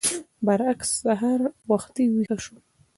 [0.45, 1.41] برعکس سهار
[1.71, 2.59] وختي ويښه شوم.